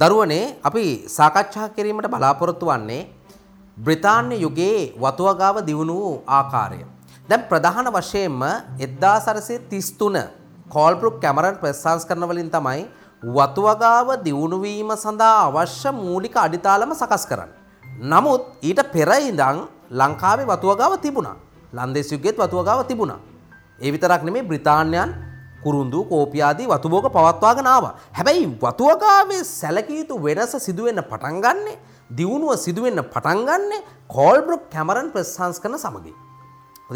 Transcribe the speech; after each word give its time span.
දරුවනේ 0.00 0.44
අපි 0.64 0.84
සාකච්ඡා 1.08 1.68
කිරීමට 1.68 2.06
බලාපොරොත්තු 2.08 2.66
වන්නේ 2.66 3.02
බ්‍රිතාන්‍ය 3.76 4.36
යුගයේ 4.36 4.80
වතුවගාව 4.96 5.56
දියුණු 5.68 5.94
වූ 5.94 6.14
ආකාරය. 6.28 6.80
දැන් 7.28 7.42
ප්‍රධාන 7.50 7.88
වශයෙන්ම 7.96 8.40
1933 8.78 10.22
කෝල්බ්‍රුක් 10.68 11.20
කැමරන් 11.20 11.60
ප්‍රසංස් 11.62 12.08
කරන 12.08 12.24
වලින් 12.30 12.50
තමයි 12.50 12.82
වතුවගාව 13.22 14.08
දියුණු 14.24 14.58
වීම 14.64 14.92
සඳහා 14.96 15.36
අවශ්‍ය 15.48 15.92
මූලික 15.98 16.36
අඩිතාලම 16.36 16.94
සකස් 16.94 17.24
කරන්නේ. 17.30 17.58
නමුත් 18.02 18.42
ඊට 18.62 18.80
පෙර 18.94 19.10
ඉඳන් 19.22 19.58
ලංකාවේ 19.92 20.46
වතුවගාව 20.46 20.96
තිබුණා. 20.98 21.36
ලන්දේස් 21.72 22.12
යුගයේත් 22.14 22.36
වතුවගාව 22.38 22.80
තිබුණා. 22.84 23.20
ඒ 23.78 23.92
විතරක් 23.92 24.22
නෙමෙයි 24.22 24.48
බ්‍රිතාන්‍යයන් 24.50 25.10
කුරුන්දු 25.64 26.00
කෝපි 26.04 26.42
ආදී 26.42 26.66
වතුබෝග 26.66 27.06
පවත්වාගෙන 27.10 27.66
ආවා. 27.66 27.94
හැබැයි 28.12 28.46
වතුවගාවේ 28.62 29.42
සැලකිය 29.50 29.98
යුතු 30.00 30.16
වෙනස 30.18 30.54
සිදුවෙන්න 30.58 31.02
පටන් 31.02 31.36
ගන්නේ 31.44 31.76
දියුණුව 32.10 32.56
සිදුවෙන්න 32.56 33.02
පටන් 33.06 33.42
ගන්නේ 33.48 33.84
කෝල්බ්‍රුක් 34.08 34.64
කැමරන් 34.70 35.10
ප්‍රෙස් 35.12 35.34
සංස්කරන 35.36 35.76
සමගින්. 35.78 36.16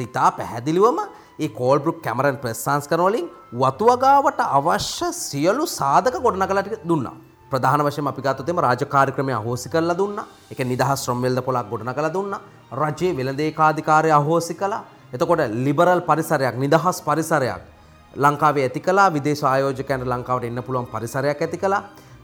ඉතා 0.01 0.31
පැහැදිලිවම 0.31 0.99
ඒ 1.39 1.49
කෝල්බ්‍රුක් 1.51 2.01
කැමරන් 2.03 2.39
ප්‍රෙස් 2.39 2.65
සංස්කරන 2.65 3.05
වලින් 3.09 3.29
වතුවගාවට 3.55 4.41
අවශ්‍ය 4.49 5.13
සියලු 5.21 5.67
සාධක 5.71 6.17
ගොඩනගලා 6.27 6.65
දුන්නා. 6.85 7.15
ප්‍රධාන 7.51 7.85
වශයෙන් 7.87 8.11
අපි 8.13 8.23
ගත්තොත් 8.23 8.49
එම 8.49 8.59
රාජකාරිය 8.59 9.35
අහෝසි 9.35 9.69
කරලා 9.69 9.97
දුන්නා. 9.97 10.27
ඒක 10.51 10.61
නිදහස් 10.65 10.99
ශ්‍රම 11.05 11.21
වෙළඳ 11.23 11.45
පොලක් 11.45 11.71
ගොඩනගලා 11.71 12.13
දුන්නා. 12.13 12.41
රජයේ 12.75 13.17
වෙළඳ 13.17 13.41
ඒකාධිකාරය 13.41 14.11
අහෝසි 14.13 14.55
කළා. 14.55 14.83
එතකොට 15.13 15.43
ලිබරල් 15.67 16.01
පරිසරයක් 16.01 16.57
නිදහස් 16.57 16.99
පරිසරයක් 17.01 17.74
ලංකාවේ 18.17 18.65
ඇති 18.69 18.81
කලා 18.81 19.09
විදේශ 19.11 19.45
ආයෝජකයන්ට 19.45 20.07
ලංකාවට 20.07 20.49
එන්න 20.51 20.63
පුළුවන් 20.63 20.87
පරිසරයක් 20.87 21.43
ඇති 21.43 21.59
කලා 21.59 21.83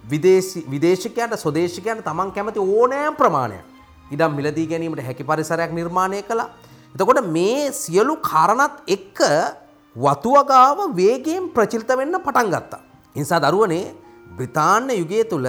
විදේශකයන්ට 0.08 1.36
ස්වදේශකයන්ට 1.36 2.04
තමන් 2.04 2.32
කැමති 2.32 2.60
ඕනෑම් 2.60 3.16
ප්‍රමාණයක් 3.16 3.64
ඉඩම් 4.10 4.36
මිලදී 4.36 4.66
ගැනීමට 4.66 5.02
හැකි 5.02 5.24
පරිසරයක් 5.24 5.72
නිර්මාණය 5.72 6.22
කළා. 6.22 6.48
එතකොට 6.94 7.20
මේ 7.28 7.72
සියලු 7.72 8.16
කාරණත් 8.22 8.76
එක්ක 8.88 9.20
වතුවගාව 9.96 10.78
වේගයෙන් 10.94 11.50
ප්‍රචිල්ත 11.50 11.90
වෙන්න 11.90 12.18
පටන් 12.18 12.50
ගත්තා. 12.50 12.82
නිසා 13.16 13.40
දරුවනේ 13.40 13.94
බ්‍රිතාන්‍ය 14.36 14.94
යුගය 14.94 15.22
තුළ 15.24 15.48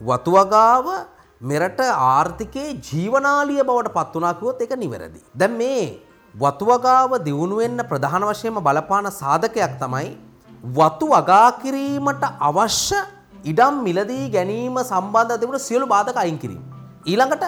වතුවගාව 0.00 0.86
මෙරට 1.40 1.80
ආර්ථිකයේ 1.80 2.78
ජීවනාලිය 2.80 3.62
බවට 3.62 3.94
පත්වනාකුවොත් 3.98 4.62
එක 4.62 4.74
නිවැරදි. 4.76 5.20
දැන් 5.34 5.52
මේ 5.52 5.84
වතුවගාව 6.34 7.12
දියුණුවෙන්න 7.24 7.80
ප්‍රධාන 7.88 8.24
වශයෙන්ම 8.24 8.58
බලපාන 8.58 9.08
සාධකයක් 9.12 9.74
තමයි 9.78 10.16
වතු 10.76 11.06
වගා 11.06 11.48
කිරීමට 11.62 12.24
අවශ්‍ය 12.40 13.00
ඉඩම් 13.44 13.82
මිලදී 13.86 14.30
ගැනීම 14.30 14.78
සම්බන්ධ 14.82 15.36
තිබුණ 15.40 15.60
සියලු 15.60 15.86
බාධක 15.86 16.16
අයින් 16.16 16.38
කිරීම. 16.38 16.62
ඊළඟට 17.04 17.44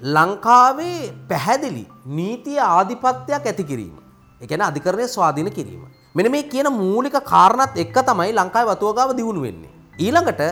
ලංකාවේ 0.00 1.00
පැහැදිලි 1.28 1.84
නීතිය 2.08 2.60
ආධිපත්‍යයක් 2.68 3.44
ඇති 3.44 3.64
කිරීම. 3.64 3.96
එකන 4.40 4.62
අධිකරණය 4.62 5.08
ස්වාධීන 5.08 5.50
කිරීම. 5.50 5.82
මෙන 6.14 6.30
මේ 6.30 6.44
කියන 6.44 6.70
මූලික 6.72 7.18
කාරණත් 7.24 7.74
එක්ක 7.76 7.98
තමයි 8.06 8.32
ලංකායි 8.32 8.70
වතුවගාව 8.72 9.16
දියුණු 9.18 9.42
වෙන්නේ. 9.42 9.72
ඊළඟට 9.98 10.42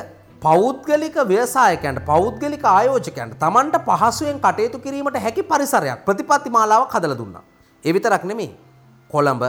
පෞද්ගලික 0.43 1.17
ව්‍යවසායකයන්ට 1.25 2.00
පෞද්ගලික 2.05 2.65
ආයෝජකයන්ට 2.69 3.39
තමන්ට 3.39 3.84
පහසුවෙන් 3.89 4.41
කටයුතු 4.41 4.78
කිරීමට 4.78 5.19
හැකි 5.19 5.45
පරිසරයක් 5.45 6.03
ප්‍රතිපත්ති 6.05 6.50
මාලාවක් 6.50 6.97
හදලා 6.97 7.21
දුන්නා. 7.21 7.45
ඒ 7.87 7.92
විතරක් 7.92 8.25
නෙමෙයි. 8.25 8.51
කොළඹ 9.11 9.42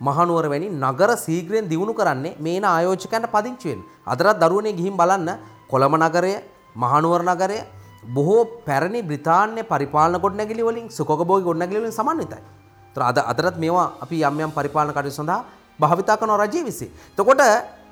මහනුවර 0.00 0.46
වැනි 0.52 0.68
නගර 0.82 1.10
සීග්‍රයෙන් 1.24 1.68
දියුණු 1.70 1.92
කරන්නේ 1.92 2.36
මේන 2.38 2.64
ආයෝජකයන්ට 2.64 3.28
පදිංචි 3.34 3.68
වෙන්න. 3.70 3.82
අදටත් 4.06 4.40
දරුවනේ 4.42 4.76
ගිහින් 4.78 4.94
බලන්න 5.00 5.30
කොළඹ 5.70 5.96
නගරය, 5.98 6.32
මහනුවර 6.76 7.22
නගරය 7.24 7.58
බොහෝ 8.06 8.42
පැරණි 8.66 9.02
බ්‍රිතාන්‍ය 9.02 9.62
පරිපාලන 9.64 10.20
ගොඩනැගිලි 10.24 10.62
වලින් 10.62 10.86
සුඛෝපභෝගී 10.90 11.48
ගොඩනැගිලි 11.48 11.80
වලින් 11.82 11.92
සමන්විතයි. 11.92 12.40
ඒතර 12.88 13.02
අද 13.02 13.18
අදටත් 13.32 13.58
මේවා 13.58 13.88
අපි 14.00 14.22
යම් 14.22 14.40
යම් 14.40 14.52
පරිපාලන 14.58 14.92
කටයුතු 14.92 15.18
සඳහා 15.18 15.40
භාවිතා 15.78 16.16
කරන 16.16 16.32
රජයේ 16.42 16.64
විසින්. 16.64 16.90
එතකොට 17.12 17.42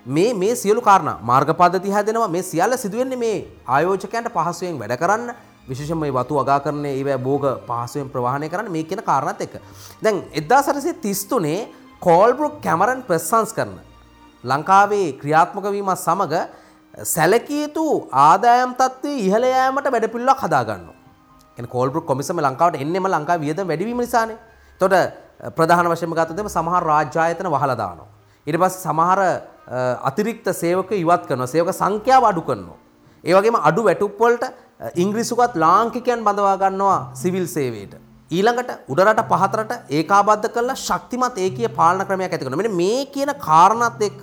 මේ 0.06 0.30
මේ 0.34 0.54
සියලු 0.54 0.80
කාරණා 0.80 1.18
මාර්ග 1.22 1.50
පද්ධති 1.52 1.90
හැදෙනවා 1.90 2.28
මේ 2.28 2.42
සියල්ල 2.42 2.76
සිදුවෙන්නේ 2.78 3.18
මේ 3.18 3.38
ආයෝජකයන්ට 3.66 4.30
පහසුවෙන් 4.36 4.78
වැඩ 4.80 4.96
කරන්න 5.02 5.30
විශේෂම 5.68 5.98
මේ 5.98 6.12
වතු 6.12 6.38
වගා 6.38 6.58
කරන්නේ 6.60 6.94
ඒවැ 6.98 7.18
බෝග 7.18 7.44
පහසුවෙන් 7.68 8.08
ප්‍රවාහණය 8.08 8.48
කරන්න 8.48 8.70
මේ 8.70 8.84
කියන 8.84 9.02
කාරණත් 9.02 9.40
එක. 9.40 9.54
දැන් 10.02 10.22
එදදා 10.32 10.62
සරසේ 10.62 10.94
තිස්තුනේ 10.96 11.68
කෝල්බරුක් 12.00 12.60
කැමරන් 12.62 13.02
ප්‍රෙස්සන්ස් 13.02 13.52
කරන. 13.52 13.74
ලංකාවේ 14.44 15.08
ක්‍රියාත්මක 15.20 15.66
වීම 15.74 15.90
සමඟ 15.96 16.34
සැලකයුතු 17.04 17.86
ආදායම් 18.24 18.74
තත්වේ 18.74 19.16
ඉහලයෑමට 19.26 19.90
වැඩපිල්ලක් 19.92 20.40
හදාගන්න. 20.40 20.86
කෝල්බරු 21.66 22.02
කොමිසම 22.02 22.38
ලංකාවට 22.38 22.80
එන්නෙම 22.80 23.06
ලංකා 23.06 23.40
වියද 23.40 23.60
වැඩවීම 23.62 23.98
නිසානේ 23.98 24.38
තොට 24.80 24.94
ප්‍රධාන 25.56 25.88
වශයම 25.92 26.14
ගතදම 26.14 26.48
සමහර 26.48 26.82
රාජ්‍යායතන 26.84 27.48
වහලදානවා. 27.48 28.08
ඉට 28.46 28.56
පස් 28.56 28.76
සමහර 28.84 29.20
අතිරික්ත 30.02 30.46
සේවක 30.54 30.90
ඉවත් 30.94 31.26
කරන 31.28 31.46
සේවක 31.46 31.72
සංඛ්‍යාව 31.72 32.24
අඩු 32.24 32.42
කරනවා. 32.42 32.78
ඒවගේම 33.24 33.56
අඩු 33.58 33.82
වැටුප්පොල්ට 33.82 34.44
ඉංග්‍රිසුකත් 34.94 35.54
ලාංකිකයන් 35.56 36.24
බඳවා 36.24 36.56
ගන්නවා 36.58 36.98
සිවිල් 37.14 37.46
සේවයට. 37.46 37.94
ඊළඟට 38.30 38.70
උඩරට 38.88 39.22
පහතරට 39.30 39.72
ඒකාබද්ධ 39.90 40.48
කරලා 40.50 40.76
ශක්තිමත් 40.76 41.38
ඒකීය 41.38 41.68
පාලන 41.70 42.04
ක්‍රමයක් 42.04 42.32
ඇති 42.32 42.44
කරනවා. 42.44 42.62
මෙන්න 42.62 42.76
මේ 42.76 43.06
කියන 43.06 43.32
කාරණාත් 43.38 44.02
එක්ක 44.02 44.22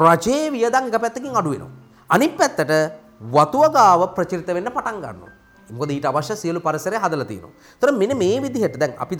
රජයේ 0.00 0.52
වියදම් 0.52 0.88
එක 0.88 1.00
පැත්තකින් 1.00 1.34
අඩු 1.34 1.50
වෙනවා. 1.50 1.70
අනිත් 2.10 2.36
පැත්තට 2.36 2.72
වතුවගාව 3.34 4.14
ප්‍රචලිත 4.14 4.46
වෙන්න 4.46 4.70
පටන් 4.70 5.00
ගන්නවා. 5.02 5.32
මොකද 5.70 5.90
ඊට 5.90 6.06
අවශ්‍ය 6.06 6.36
සියලු 6.36 6.60
පරිසරය 6.60 6.96
හදලා 6.96 7.26
තියෙනවා. 7.26 7.52
ඒතර 7.74 7.92
මෙන්න 7.92 8.16
මේ 8.16 8.40
විදිහට 8.40 8.78
දැන් 8.78 8.94
අපි 8.98 9.16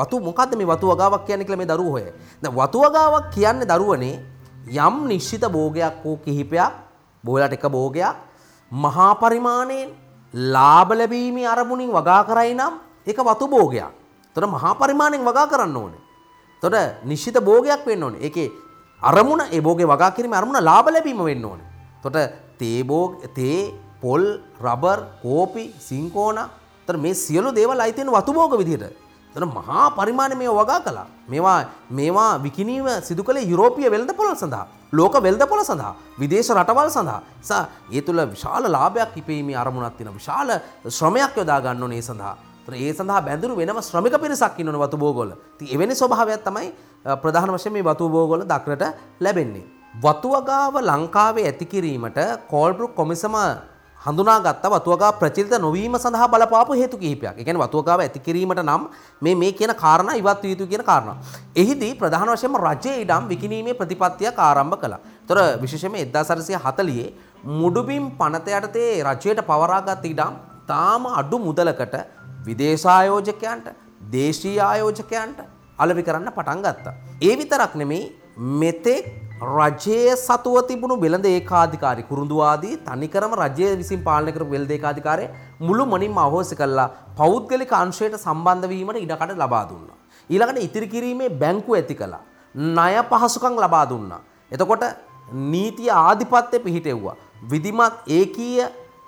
වතු 0.00 0.20
මොකද්ද 0.20 0.56
මේ 0.56 0.66
වතුවගාවක් 0.66 1.26
කියන්නේ 1.26 1.46
කියලා 1.46 1.62
මේ 1.62 1.70
දරුවෝ 1.70 1.92
හොය. 1.92 2.12
දැන් 2.42 2.54
වතුවගාවක් 2.54 3.30
කියන්නේ 3.30 3.68
දරුවනේ 3.68 4.16
යම් 4.66 4.94
නිශ්චිත 5.08 5.44
භෝගයක් 5.46 6.02
හෝ 6.04 6.16
කිහිපයක් 6.24 6.72
බෝලට 7.24 7.52
එක 7.52 7.64
භෝගයක් 7.68 8.16
මහා 8.70 9.14
පරිමාණයෙන් 9.14 10.05
ලාභ 10.36 10.90
ලැබීමේ 10.92 11.46
අරමුණින් 11.46 11.90
වගා 11.90 12.24
කරයි 12.24 12.54
නම් 12.54 12.74
ඒක 13.06 13.18
වතු 13.18 13.48
භෝගයක්. 13.48 13.88
එතකොට 14.26 14.50
මහා 14.50 14.74
පරිමාණයෙන් 14.74 15.24
වගා 15.24 15.46
කරන්න 15.46 15.76
ඕනේ. 15.76 16.02
එතකොට 16.62 17.04
නිශ්චිත 17.04 17.38
භෝගයක් 17.40 17.86
වෙන්න 17.86 18.02
ඕනේ. 18.02 18.20
ඒකේ 18.20 18.52
අරමුණ 19.02 19.42
ඒ 19.48 19.60
භෝගේ 19.60 19.86
වගා 19.86 20.10
කිරීමේ 20.10 20.38
අරමුණ 20.38 20.62
ලාභ 20.62 20.88
ලැබීම 20.88 21.24
වෙන්න 21.24 21.44
ඕනේ. 21.44 21.66
එතකොට 21.98 22.18
තේ 22.58 22.84
භෝග 22.84 23.24
තේ 23.34 23.72
පොල් 24.00 24.22
රබර් 24.60 25.00
කෝපි 25.22 25.64
සිංකෝන 25.78 26.38
එතකොට 26.38 27.00
මේ 27.00 27.14
සියලු 27.16 27.54
දේවල් 27.54 27.80
අයිති 27.80 28.00
වෙන 28.00 28.12
වතු 28.12 28.32
භෝග 28.32 28.58
විදිහට. 28.58 29.05
එතන 29.36 29.48
මහා 29.50 29.90
පරිමාණය 29.90 30.36
මේ 30.36 30.48
වගා 30.50 30.80
කළා. 30.80 31.06
මේවා 31.28 31.58
මේවා 31.90 32.42
විකිණීම 32.42 32.88
සිදු 33.02 33.22
කළේ 33.22 33.44
යුරෝපීය 33.44 33.90
වෙළඳපොළ 33.90 34.32
සඳහා. 34.34 34.66
ලෝක 34.92 35.14
වෙළඳපොළ 35.20 35.64
සඳහා. 35.64 35.94
විදේශ 36.18 36.50
රටවල් 36.50 36.90
සඳහා. 36.90 37.20
නිසා 37.38 37.62
ඒ 37.92 38.00
තුල 38.00 38.20
විශාල 38.26 38.64
ලාභයක් 38.68 39.16
ඉපීමේ 39.16 39.56
අරමුණක් 39.56 39.96
තියෙන 39.96 40.14
විශාල 40.14 40.48
ශ්‍රමයක් 40.88 41.36
යොදා 41.36 41.60
ගන්න 41.60 41.82
ඕනේ 41.82 41.98
ඒ 41.98 42.02
සඳහා. 42.02 42.34
ඒ 42.76 42.92
සඳහා 42.92 43.20
බැඳුරු 43.20 43.56
වෙනම 43.56 43.80
ශ්‍රමික 43.82 44.16
පිරිසක් 44.16 44.58
ඉන්නවනේ 44.58 44.82
වතු 44.82 44.96
බෝගවල. 44.96 45.30
ඉතින් 45.54 45.74
එවැනි 45.74 45.94
ස්වභාවයක් 45.94 46.42
තමයි 46.42 46.68
ප්‍රධාන 47.22 47.52
වශයෙන් 47.54 47.72
මේ 47.72 47.84
වතු 47.84 48.08
බෝගවල 48.08 48.42
දක්නට 48.44 48.84
ලැබෙන්නේ. 49.20 49.66
වතු 50.02 50.28
වගාව 50.30 50.74
ලංකාවේ 50.82 51.46
ඇති 51.46 51.66
කිරීමට 51.66 52.18
කෝල්බ්‍රුක් 52.48 52.94
කොමිසම 52.94 53.36
හඳුනාගත්ත 54.04 54.66
වතුවගා 54.74 55.12
ප්‍රචලිත 55.20 55.52
නොවීම 55.58 55.94
සඳහා 55.98 56.28
බලපාපු 56.28 56.72
හේතු 56.72 56.98
කිහිපයක්. 56.98 57.38
ඒ 57.38 57.44
කියන්නේ 57.44 57.64
වතුවගාව 57.64 58.00
ඇති 58.00 58.20
කිරීමට 58.20 58.62
නම් 58.62 58.82
මේ 59.22 59.34
මේ 59.34 59.52
කියන 59.52 59.72
කාරණා 59.74 60.14
ඉවත් 60.14 60.42
විය 60.42 60.52
යුතු 60.54 60.66
කියන 60.66 60.84
කාරණා. 60.84 61.16
එහිදී 61.56 61.92
ප්‍රධාන 61.94 62.30
වශයෙන්ම 62.34 62.58
රජයේ 62.66 63.00
ඉඩම් 63.04 63.28
විකිණීමේ 63.32 63.74
ප්‍රතිපත්තියක් 63.74 64.38
ආරම්භ 64.38 64.78
කළා. 64.82 65.00
ඒතර 65.22 65.38
විශේෂයෙන්ම 65.62 65.96
1940 65.96 67.08
මුඩුබිම් 67.60 68.04
පනත 68.20 68.46
යටතේ 68.60 68.92
රජයට 69.08 69.42
පවරාගත් 69.50 70.06
ඉඩම් 70.12 70.38
තාම 70.70 71.06
අඩු 71.20 71.38
මුදලකට 71.38 71.96
විදේශ 72.46 72.86
ආයෝජකයන්ට 72.96 73.66
දේශීය 74.12 74.58
ආයෝජකයන්ට 74.60 75.38
අලෙවි 75.78 76.02
කරන්න 76.02 76.32
පටන් 76.38 76.60
ගත්තා. 76.66 76.94
ඒ 77.22 77.34
විතරක් 77.40 77.74
නෙමෙයි 77.74 78.04
මෙතෙක් 78.60 79.25
රජයේ 79.38 80.16
සතුව 80.16 80.56
තිබුණු 80.68 80.96
වෙළඳ 80.96 81.26
ඒකාධිකාරි 81.26 82.02
කුරුඳුවාදී 82.10 82.76
තනිකරම 82.86 83.32
රජය 83.36 83.76
විසින් 83.76 84.02
පාලනය 84.02 84.32
කරපු 84.32 84.50
වෙළඳ 84.50 84.70
ඒකාධිකාරය 84.70 85.26
මුළු 85.60 85.84
මනින්ම 85.84 86.16
අහෝසි 86.18 86.56
කළා 86.56 86.88
පෞද්ගලික 87.16 87.72
අංශයට 87.72 88.16
සම්බන්ධ 88.16 88.68
වීමට 88.68 89.02
ඉඩකඩ 89.02 89.36
ලබා 89.36 89.64
දුන්නා. 89.68 89.98
ඊළඟට 90.30 90.64
ඉතිරි 90.66 90.88
කිරීමේ 90.88 91.28
බැංකුව 91.42 91.76
ඇති 91.76 91.94
කළා. 91.94 92.22
ණය 92.54 92.94
පහසුකම් 93.10 93.60
ලබා 93.64 93.84
දුන්නා. 93.84 94.20
එතකොට 94.52 94.84
නීතිය 95.52 95.90
ආධිපත්‍ය 95.90 96.58
පිහිටෙව්වා. 96.58 97.16
විධිමත් 97.50 98.08
ඒකීය 98.08 98.64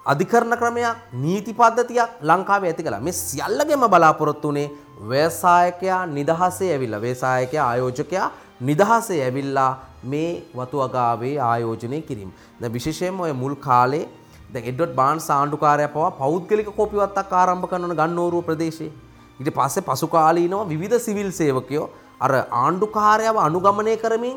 අධිකරණ 0.07 0.57
ක්‍රමයක් 0.61 1.09
නීති 1.15 1.55
පද්ධතියක් 1.55 2.21
ලංකාවේ 2.23 2.71
ඇති 2.73 2.83
කළා. 2.83 3.01
මේ 3.01 3.13
සියල්ලගෙම 3.15 3.89
බලාපොරොත්තු 3.95 4.49
වුණේ 4.49 4.69
ව්‍යවසායකයා 5.11 6.03
නිදහසේ 6.09 6.71
ඇවිල්ලා 6.75 7.01
ව්‍යවසායකයා 7.01 7.67
ආයෝජකයා 7.71 8.29
නිදහසේ 8.61 9.21
ඇවිල්ලා 9.25 9.71
මේ 10.05 10.31
වතු 10.55 10.81
අගාවේ 10.81 11.35
ආයෝජනය 11.41 12.01
කිරීම. 12.03 12.31
දැන් 12.61 12.73
විශේෂයෙන්ම 12.73 13.21
ඔය 13.21 13.33
මුල් 13.33 13.55
කාලේ 13.57 14.05
දැන් 14.53 14.65
එඩ්වඩ් 14.65 14.95
බාන්ස් 14.95 15.31
ආණ්ඩුකාරයා 15.31 15.95
පවා 15.95 16.11
පෞද්ගලික 16.19 16.71
කොපිවත්තක් 16.77 17.33
ආරම්භ 17.35 17.69
කරන 17.71 17.97
ගන්නෝරුව 18.01 18.45
ප්‍රදේශයේ. 18.45 18.93
ඊට 19.41 19.55
පස්සේ 19.55 19.87
පසු 19.89 20.07
කාලීනව 20.09 20.69
විවිධ 20.69 20.99
සිවිල් 20.99 21.31
සේවකයෝ 21.41 21.89
අර 22.21 22.33
ආණ්ඩුකාරයව 22.35 23.37
අනුගමනය 23.47 23.97
කරමින් 23.97 24.37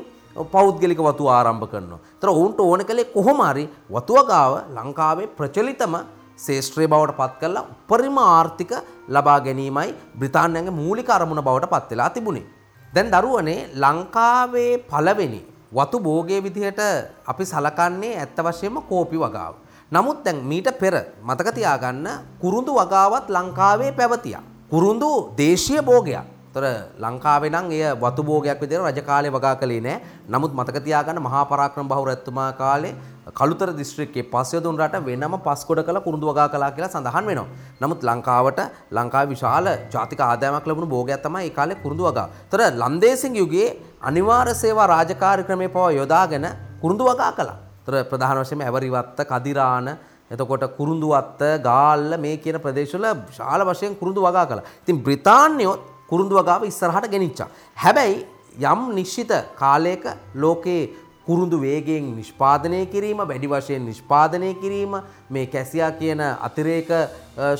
පෞද්ගලික 0.54 1.00
වතු 1.00 1.30
ආරම්භ 1.30 1.68
කරනවා. 1.74 2.00
ඒතර 2.16 2.30
ඔවුන්ට 2.30 2.60
ඕන 2.62 2.86
කලේ 2.86 3.12
කොහොම 3.18 3.42
හරි 3.50 3.66
වතුව 3.90 4.20
ගාව 4.32 4.54
ලංකාවේ 4.78 5.32
ප්‍රචලිතම 5.38 5.96
ශේෂ්ත්‍රය 6.38 6.88
බවට 6.88 7.18
පත් 7.20 7.34
කරලා 7.42 7.68
උපරිම 7.74 8.18
ආර්ථික 8.30 8.72
ලබා 9.10 9.40
ගැනීමයි 9.48 9.92
බ්‍රිතාන්‍යයන්ගේ 10.20 10.80
මූලික 10.82 11.10
අරමුණ 11.10 11.48
බවට 11.48 11.72
පත් 11.74 11.92
වෙලා 11.92 12.10
තිබුණේ. 12.10 12.48
දැන් 12.94 13.08
දරුවනේ 13.08 13.70
ලංකාවේ 13.74 14.84
පළවෙනි 14.84 15.42
වතු 15.72 15.98
භෝගයේ 16.00 16.44
විදිහට 16.44 16.82
අපි 17.26 17.44
සලකන්නේ 17.46 18.18
ඇත්ත 18.18 18.38
වශයෙන්ම 18.38 18.84
කෝපි 18.84 19.18
වගාව. 19.18 19.54
නමුත් 19.92 20.24
දැන් 20.26 20.44
මීට 20.44 20.68
පෙර 20.80 20.96
මතක 21.24 21.56
තියාගන්න 21.56 22.08
කුරුඳු 22.42 22.76
වගාවත් 22.76 23.30
ලංකාවේ 23.30 23.92
පැවතියා. 23.92 24.44
කුරුඳු 24.70 25.32
දේශීය 25.38 25.82
භෝගයක්. 25.82 26.28
තොර 26.54 26.64
ලංකාවේ 27.00 27.50
නම් 27.50 27.72
එය 27.72 27.84
වතු 27.96 28.22
භෝගයක් 28.24 28.60
විදිහට 28.60 28.84
රජ 28.84 29.00
කාලේ 29.02 29.32
වගා 29.32 29.56
කළේ 29.56 29.82
නෑ. 29.82 30.02
නමුත් 30.28 30.52
මතක 30.52 30.84
තියාගන්න 30.84 31.24
මහා 31.24 31.46
පරාක්‍රම 31.46 31.88
බහුර 31.88 32.12
රජතුමා 32.12 32.52
කාලේ 32.54 32.96
කළුතර 33.30 33.70
දිස්ත්‍රික්කයේ 33.78 34.26
පස්යදුන් 34.26 34.78
රට 34.82 35.06
වෙනම 35.06 35.36
පස්කොඩ 35.46 35.82
කළ 35.86 36.00
කුරුඳු 36.02 36.26
වගා 36.32 36.48
කළා 36.50 36.72
කියලා 36.72 36.90
සඳහන් 36.90 37.26
වෙනවා. 37.30 37.48
නමුත් 37.82 38.02
ලංකාවට 38.02 38.60
ලංකාවේ 38.92 39.32
විශාල 39.34 39.68
ජාතික 39.94 40.22
ආදායමක් 40.22 40.66
ලැබුණු 40.66 40.90
භෝගයක් 40.90 41.22
තමයි 41.22 41.46
ඒ 41.46 41.54
කාලේ 41.58 41.78
කුරුඳු 41.84 42.10
වගා. 42.10 42.28
තොර 42.50 42.62
ලන්දේසින් 42.84 43.36
යුගයේ 43.36 43.68
අනිවාර්ය 44.02 44.56
සේවා 44.56 44.88
රාජකාරී 44.88 45.46
ක්‍රමේ 45.46 45.70
පවා 45.70 45.92
යොදාගෙන 45.92 46.48
කුරුඳු 46.82 47.06
වගා 47.06 47.32
කළා. 47.32 47.58
තොර 47.86 47.94
ප්‍රධාන 48.06 48.42
වශයෙන්ම 48.42 48.62
ඇවරිවත්ත, 48.62 49.22
කදිරාන, 49.32 49.88
එතකොට 50.32 50.66
කුරුඳුවත්ත, 50.78 51.42
ගාල්ල 51.62 52.18
මේ 52.18 52.38
කියන 52.38 52.58
ප්‍රදේශවල 52.58 53.06
විශාල 53.30 53.62
වශයෙන් 53.70 53.96
කුරුඳු 53.96 54.22
වගා 54.22 54.46
කළා. 54.46 54.66
ඉතින් 54.82 55.04
බ්‍රිතාන්‍යයෝ 55.06 55.78
කුරුඳු 56.10 56.42
වගාව 56.42 56.66
ඉස්සරහට 56.66 57.12
ගෙනිච්චා. 57.14 57.50
හැබැයි 57.78 58.26
යම් 58.58 58.82
නිශ්චිත 58.96 59.32
කාලයක 59.56 60.06
ලෝකේ 60.36 60.90
කුරුඳු 61.28 61.58
වේගයෙන් 61.62 62.06
නිෂ්පාදනය 62.20 62.80
කිරීම 62.94 63.20
වැඩි 63.32 63.48
වශයෙන් 63.48 63.84
නිෂ්පාදනය 63.86 64.50
කිරීම 64.62 64.94
මේ 65.30 65.46
කැසියා 65.48 65.92
කියන 66.00 66.22
අතිරේක 66.48 66.90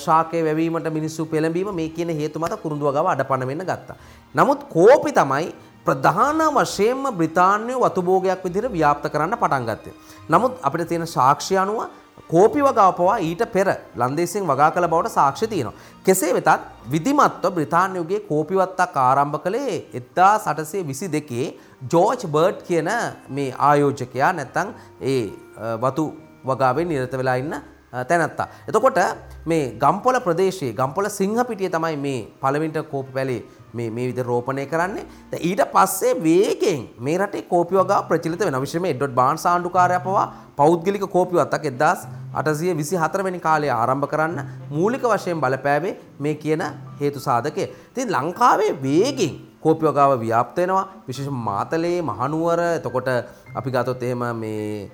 ශාකය 0.06 0.44
වැවීමට 0.48 0.90
මිනිස්සු 0.98 1.26
පෙළඹීම 1.26 1.70
මේ 1.76 1.90
කියන 1.90 2.14
හේතු 2.22 2.40
මත 2.40 2.62
කුරුඳු 2.64 2.90
වගාව 2.90 3.12
අඩපණ 3.14 3.48
වෙන්න 3.52 3.66
ගත්තා. 3.72 3.98
නමුත් 4.36 4.68
කෝපි 4.76 5.14
තමයි 5.14 5.54
ප්‍රධාන 5.86 6.42
වශයෙන්ම 6.58 7.04
බ්‍රිතාන්‍ය 7.20 7.74
වතුභෝගයක් 7.86 8.46
විදිහට 8.46 8.74
ව්‍යාප්ත 8.78 9.10
කරන්න 9.14 9.38
පටන් 9.38 9.66
ගත්තේ. 9.70 9.98
නමුත් 10.30 10.54
අපිට 10.62 10.88
තියෙන 10.90 11.08
සාක්ෂි 11.08 11.58
අනුව 11.58 11.82
කෝපි 12.30 12.62
වගාව 12.62 12.92
පවා 12.98 13.18
ඊට 13.30 13.44
පෙර 13.54 13.68
ලන්දේසියෙන් 13.96 14.46
වගා 14.46 14.70
කළ 14.72 14.88
බවට 14.88 15.14
සාක්ෂි 15.18 15.48
තියෙනවා. 15.48 15.74
කෙසේ 16.06 16.34
වෙතත් 16.34 16.50
විධිමත්ව 16.94 17.52
බ්‍රිතාන්‍යයගේ 17.58 18.20
කෝපිවත්තක් 18.30 18.96
ආරම්භ 18.98 19.42
කළේ 19.46 19.76
1822 19.96 21.50
ජෝර්ජ් 21.90 22.26
බර්ඩ් 22.34 22.64
කියන 22.68 22.90
මේ 23.38 23.54
ආයෝජකයා 23.70 24.32
නැත්තම් 24.40 24.74
ඒ 25.12 25.22
වතු 25.84 26.04
වගාවෙන් 26.46 26.88
නිරත 26.88 27.16
වෙලා 27.22 27.38
ඉන්න 27.42 27.56
තැනැත්තා. 28.10 28.48
එතකොට 28.70 29.00
මේ 29.46 29.64
ගම්පොල 29.84 30.20
ප්‍රදේශයේ 30.28 30.76
ගම්පොල 30.80 31.10
සිංහපිටිය 31.10 31.70
තමයි 31.70 31.98
මේ 32.06 32.22
පළවෙනිට 32.44 32.80
කෝපි 32.92 33.12
පැලේ 33.18 33.42
මේ 33.74 33.90
මේ 33.90 34.08
විදිහට 34.10 34.30
රෝපණය 34.30 34.66
කරන්නේ. 34.74 35.06
දැන් 35.32 35.44
ඊට 35.50 35.64
පස්සේ 35.74 36.14
වේගෙන් 36.28 36.88
මේ 37.00 37.18
රටේ 37.18 37.44
කෝපි 37.54 37.76
වගාව 37.76 38.08
ප්‍රචලිත 38.10 38.40
වෙනවා. 38.46 38.64
විශේෂයෙන්ම 38.66 38.92
එඩ්වඩ් 38.94 39.18
බාන්ස් 39.22 39.46
ආණ්ඩුකාරයා 39.52 40.06
පවා 40.08 40.26
පෞද්ගලික 40.56 41.06
කෝපි 41.18 41.36
වත්තක් 41.42 41.76
1824 41.84 43.28
වෙනි 43.28 43.40
කාලේ 43.48 43.74
ආරම්භ 43.82 44.10
කරන්න 44.14 44.40
මූලික 44.78 45.06
වශයෙන් 45.14 45.42
බලපෑවේ 45.46 45.96
මේ 46.20 46.36
කියන 46.44 46.64
හේතු 47.02 47.20
සාධකය. 47.30 47.64
ඉතින් 47.92 48.14
ලංකාවේ 48.18 48.74
වේගෙන් 48.88 49.34
කෝපි 49.64 49.86
වගාව 49.90 50.12
ව්‍යාප්ත 50.24 50.58
වෙනවා. 50.58 50.86
විශේෂයෙන් 51.08 51.40
මාතලේ 51.50 51.98
මහනුවර 52.10 52.60
එතකොට 52.78 53.10
අපි 53.60 53.70
ගත්තොත් 53.76 54.04
එහෙම 54.04 54.24
මේ 54.44 54.90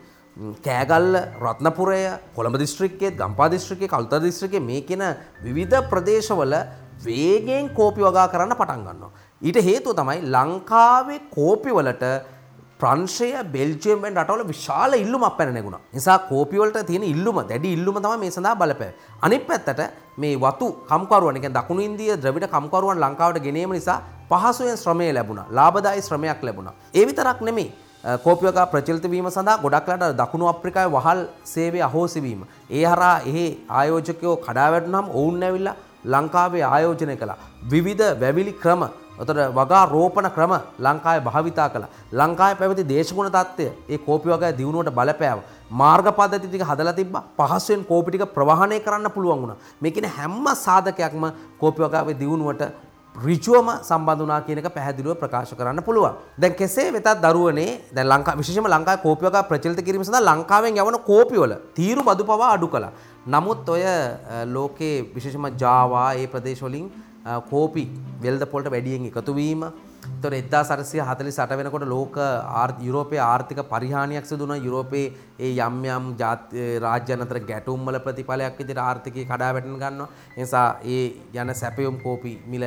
කෑගල්ල 0.66 1.14
රත්නපුරය 1.44 2.02
කොළඹ 2.36 2.58
දිස්ත්‍රික්කයේ 2.64 3.16
ගම්පා 3.22 3.50
දිස්ත්‍රික්කයේ 3.56 3.94
කල්තර 3.94 4.22
දිස්ත්‍රික්කයේ 4.26 4.68
මේ 4.70 4.82
කියන 4.90 5.04
විවිධ 5.46 5.88
ප්‍රදේශවල 5.92 6.54
වේගෙන් 7.06 7.70
කෝපි 7.78 8.02
වගා 8.02 8.28
කරන්න 8.34 8.58
පටන් 8.60 8.84
ගන්නවා. 8.88 9.12
ඊට 9.42 9.58
හේතුව 9.68 9.98
තමයි 10.00 10.20
ලංකාවේ 10.36 11.20
කෝපි 11.38 11.74
වලට 11.78 12.06
ප්‍රංශය 12.82 13.30
බෙල්ජියම් 13.54 14.02
වැනි 14.04 14.20
රටවල 14.22 14.44
විශාල 14.52 14.92
ඉල්ලුමක් 15.04 15.38
පැන 15.38 15.54
නැගුණා. 15.54 15.82
නිසා 15.94 16.18
කෝපි 16.30 16.58
වලට 16.62 16.86
තියෙන 16.90 17.06
ඉල්ලුම 17.14 17.40
දැඩි 17.52 17.74
ඉල්ලුම 17.78 17.98
තමයි 18.04 18.20
මේ 18.24 18.32
සඳහා 18.32 18.56
බලපෑවේ. 18.56 18.94
අනිත් 19.22 19.48
පැත්තට 19.50 19.82
මේ 20.18 20.36
වතු 20.46 20.68
කම්කරුවන් 20.92 21.40
කියන්නේ 21.40 21.58
දකුණු 21.58 21.88
ඉන්දිය 21.90 22.14
ද්‍රවිඩ 22.24 22.48
කම්කරුවන් 22.54 23.02
ලංකාවට 23.06 23.42
ගෙනීම 23.48 23.74
නිසා 23.78 24.00
පහසුවෙන් 24.30 24.78
ශ්‍රමය 24.78 25.10
ලැබුණා. 25.14 25.48
ලාභදායී 25.50 26.08
ශ්‍රමයක් 26.08 26.44
ලැබුණා. 26.44 26.76
ඒ 26.94 27.06
විතරක් 27.10 27.42
නෙමෙයි 27.42 27.70
කෝපියක 28.24 28.60
ප්‍රචලිත 28.72 29.10
වීම 29.14 29.30
සඳහා 29.30 29.58
ගොඩක්ලට 29.64 30.06
දකුණු 30.22 30.48
අප්‍රිකාවේ 30.54 30.94
වහල් 30.96 31.22
සේවය 31.46 31.82
අහෝසි 31.82 32.22
වීම. 32.22 32.46
ඒ 32.70 32.86
හරහා 32.86 33.18
එහි 33.26 33.46
ආයෝජකයෝ 33.80 34.38
කඩා 34.46 34.70
වැටුනහම 34.74 35.10
ඔවුන් 35.14 35.44
ඇවිල්ලා 35.44 35.76
ලංකාවේ 36.06 36.64
ආයෝජනය 36.66 37.16
කළා. 37.18 37.38
විවිධ 37.72 38.08
වැවිලි 38.22 38.54
ක්‍රම 38.64 38.84
ඔතට 39.18 39.40
වගා 39.52 39.84
රෝපණ 39.88 40.30
ක්‍රම 40.30 40.54
ලංකාය 40.80 41.20
භාවිතා 41.22 41.68
කළ 41.70 41.86
ලංකාය 42.14 42.56
පැවති 42.56 42.84
දේශගුණ 42.86 43.30
තත්ත්වය 43.30 43.68
ඒ 43.90 44.00
කෝපි 44.00 44.30
වගේ 44.30 44.52
දියුණුවට 44.54 44.94
බලපෑව 44.94 45.40
මාර්ග 45.74 46.10
පද්ධති 46.12 46.48
ටික 46.48 46.64
හදලා 46.64 46.98
තිබ්බා 47.00 47.24
පහසුවෙන් 47.40 47.86
කෝපි 47.86 48.12
ටික 48.12 48.34
ප්‍රවාහනය 48.34 48.80
කරන්න 48.80 49.10
පුළුවන් 49.10 49.42
වුණා 49.42 49.58
මේ 49.82 49.92
කියන්නේ 49.92 50.18
හැම 50.18 50.46
සාධකයක්ම 50.58 51.26
කෝපි 51.60 51.82
වගාවේ 51.82 52.20
දියුණුවට 52.20 52.64
ඍජුවම 53.16 53.70
සම්බන්ධ 53.82 54.20
වුණා 54.20 54.42
කියන 54.42 54.60
එක 54.60 54.70
පැහැදිලිව 54.70 55.16
ප්‍රකාශ 55.16 55.54
කරන්න 55.54 55.82
පුළුවන්. 55.82 56.14
දැන් 56.38 56.54
කෙසේ 56.54 56.92
වෙතත් 56.92 57.10
දරුවනේ 57.18 57.70
දැන් 57.92 58.08
ලංකා 58.08 58.38
විශේෂයෙන්ම 58.38 58.70
ලංකාවේ 58.70 59.02
කෝපි 59.02 59.26
වගා 59.26 59.44
ප්‍රචලිත 59.44 59.82
කිරීම 59.82 60.04
සඳහා 60.04 60.28
ලංකාවෙන් 60.30 60.78
යවන 60.78 60.98
කෝපි 61.02 61.36
වල 61.36 61.56
තීරු 61.74 62.04
බදු 62.04 62.24
පවා 62.24 62.54
අඩු 62.54 62.68
කළා. 62.68 62.94
නමුත් 63.28 63.70
ඔය 63.70 63.84
ලෝකේ 64.48 64.96
විශේෂම 65.16 65.50
ජාවා 65.58 66.14
ඒ 66.14 66.28
ප්‍රදේශවලින් 66.28 66.86
කෝපි 67.50 67.86
වෙල්ද 68.22 68.46
පොල්ට 68.52 68.72
වැඩියෙන් 68.72 69.12
එකතු 69.12 69.36
වීම 69.36 69.64
තොර 70.22 70.34
එදා 70.34 70.62
සරසිය 70.64 71.02
හතලි 71.02 71.32
සට 71.32 71.58
වෙනකොට 71.60 71.86
ලෝක 71.86 72.18
යුරෝපය 72.88 73.18
ආර්ථික 73.20 73.60
පරිහානියක් 73.74 74.26
සිදුන 74.26 74.54
යුරෝපයේ 74.66 75.12
ඒ 75.40 75.52
යම් 75.58 75.78
යම් 75.86 76.06
රාජ්‍යනතර 76.86 77.40
ගැටුම්මල 77.50 78.00
ප්‍රතිඵලයක් 78.06 78.58
විදිහට 78.62 78.84
ආර්ථිකය 78.86 79.26
කඩා 79.26 79.52
වැටෙන 79.54 79.78
ගන්නවා. 79.84 80.10
නිසා 80.38 80.68
ඒ 80.86 81.04
යන 81.34 81.54
සැපයුම් 81.56 82.00
කෝපි 82.06 82.34
මිල 82.48 82.66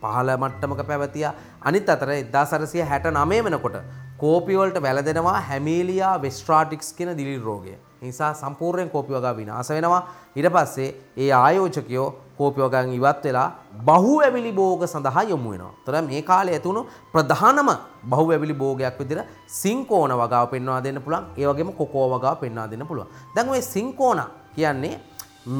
පහළ 0.00 0.34
මට්ටමක 0.36 0.82
පැවතියා. 0.90 1.34
අනිත් 1.62 1.88
අතර 1.88 2.10
1969 2.10 3.44
වෙනකොට 3.48 3.78
කෝපි 4.18 4.58
වලට 4.58 4.82
වැළදෙනවා 4.82 5.38
හැමීලියා 5.48 6.14
වෙස්ට්‍රාටික්ස් 6.22 6.92
කියන 6.92 7.16
දිලි 7.16 7.38
රෝගය. 7.38 7.74
නිසා 8.02 8.32
සම්පූර්ණයෙන් 8.34 8.90
කෝපි 8.90 9.12
වගා 9.12 9.34
විනාශ 9.36 9.70
වෙනවා. 9.70 10.02
ඊට 10.36 10.48
පස්සේ 10.54 10.88
ඒ 11.16 11.30
ආයෝජකයෝ 11.34 12.08
කෝපි 12.38 12.60
වගාන් 12.60 12.92
ඉවත් 12.92 13.24
වෙලා 13.24 13.48
බහුවැවිලි 13.86 14.52
භෝග 14.52 14.84
සඳහා 14.86 15.24
යොමු 15.24 15.50
වෙනවා. 15.50 15.72
එතකොට 15.86 16.06
මේ 16.06 16.22
කාලේ 16.22 16.56
ඇතුණු 16.58 16.86
ප්‍රධානම 17.12 17.70
බහුවැවිලි 18.10 18.54
භෝගයක් 18.54 18.98
විදිහට 19.00 19.28
සින්කෝන 19.60 20.16
වගාව 20.22 20.50
පෙන්වා 20.54 20.80
දෙන්න 20.80 21.02
පුළුවන්. 21.04 21.24
ඒ 21.38 21.46
වගේම 21.46 21.72
කොකෝ 21.72 22.06
වගාව 22.14 22.36
පෙන්වා 22.40 22.70
දෙන්න 22.70 22.86
පුළුවන්. 22.86 23.08
දැන් 23.34 23.48
ওই 23.48 23.62
සින්කෝන 23.64 24.22
කියන්නේ 24.56 24.94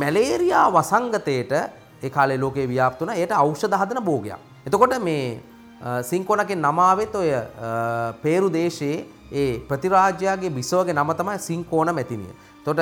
මැලේරියා 0.01 0.67
වසංගතයට 0.73 1.53
ඒ 2.03 2.11
කාලේ 2.11 2.39
ලෝකේ 2.39 2.67
ව්‍යාප්ත 2.69 3.01
වුණා. 3.01 3.17
ඒට 3.17 3.33
ඖෂධ 3.33 3.81
හදන 3.81 4.05
භෝගයක්. 4.05 4.39
එතකොට 4.67 4.99
මේ 5.01 5.25
සිංකොනකෙන් 6.03 6.61
නමාවෙත් 6.61 7.15
ඔය 7.15 7.31
පේරු 8.23 8.49
දේශයේ 8.53 9.07
ඒ 9.33 9.59
ප්‍රතිරාජ්‍යයාගේ 9.69 10.51
බිසෝගේ 10.51 10.95
නම 10.95 11.13
තමයි 11.15 11.39
සිංකෝන 11.41 11.95
මැතිනිය. 11.95 12.33
තොට 12.65 12.81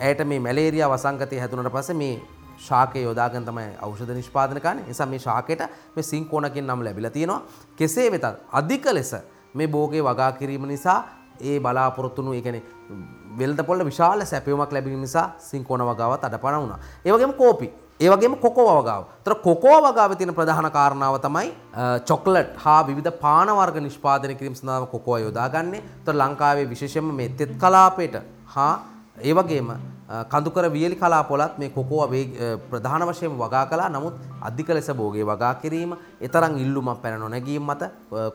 ඇයට 0.00 0.24
මේ 0.26 0.40
මැලේරියා 0.40 0.90
වසංගතය 0.90 1.38
හැතුනට 1.38 1.72
පස 1.72 1.90
මේ 1.94 2.14
ශාකය 2.58 3.02
යොදාගෙන 3.02 3.44
තමයි 3.44 3.68
ඖෂධ 3.80 4.12
නිෂ්පාදන 4.12 4.60
කරන්නේ. 4.60 4.86
නිසා 4.86 5.06
මේ 5.06 5.18
ශාකයට 5.18 5.62
මේ 5.96 6.02
සිංකෝන 6.02 6.50
කියන 6.50 6.66
නම 6.66 6.84
ලැබිලා 6.84 7.10
තියෙනවා. 7.10 7.42
කෙසේ 7.78 8.10
වෙතත් 8.10 8.26
අධික 8.52 8.86
ලෙස 8.92 9.12
මේ 9.54 9.68
භෝගේ 9.68 10.02
වගා 10.02 10.32
කිරීම 10.32 10.66
නිසා 10.66 10.98
ඒ 11.42 11.60
බලාපොරොත්තුණු 11.60 12.34
ඒ 12.34 12.42
කියන්නේ 12.42 12.64
වෙළඳ 13.38 13.62
පොළ 13.66 13.84
විශාල 13.84 14.26
සැපයුමක් 14.26 14.72
ලැබීම 14.72 15.00
නිසා 15.00 15.26
සිංකෝන 15.38 15.86
වගාවත් 15.90 16.24
අඩපණ 16.24 16.60
වුණා. 16.62 16.80
ඒ 17.04 17.12
වගේම 17.12 17.32
කෝපි 17.34 17.72
ඒ 18.00 18.10
වගේම 18.10 18.36
කොකෝ 18.36 18.68
වගාව. 18.78 19.02
තර 19.24 19.34
කොකෝ 19.34 19.78
වගාවේ 19.82 20.16
තියෙන 20.16 20.34
ප්‍රධාන 20.34 20.70
කාරණාව 20.72 21.18
තමයි 21.20 21.48
චොක්ලට් 22.04 22.56
හා 22.64 22.80
විවිධ 22.86 23.12
පාන 23.20 23.48
වර්ග 23.48 23.76
නිෂ්පාදනය 23.80 24.34
කිරීම 24.34 24.54
සඳහා 24.54 24.86
කොකෝ 24.86 25.18
යොදාගන්නේ. 25.18 25.82
තර 26.04 26.14
ලංකාවේ 26.14 26.70
විශේෂයෙන්ම 26.70 27.14
මේ 27.14 27.28
තෙත් 27.30 27.52
කලාපයට 27.58 28.16
හා 28.54 28.72
ඒ 29.20 29.34
වගේම 29.34 29.70
කඳුකර 30.30 30.66
වියලි 30.72 30.96
කලාපොලත් 30.96 31.58
මේ 31.58 31.70
කොකෝව 31.70 32.12
ප්‍රධාන 32.70 33.06
වශයෙන් 33.08 33.38
වගා 33.38 33.64
කළා 33.66 33.88
නමුත් 33.88 34.14
අධික 34.40 34.68
ලෙස 34.70 34.90
භෝගේ 34.90 35.24
වගා 35.24 35.54
කිරීම 35.54 35.94
එතරම් 36.20 36.58
ඉල්ලුමක් 36.58 37.02
පැන 37.02 37.20
නොනැගීම 37.20 37.62
මත 37.62 37.82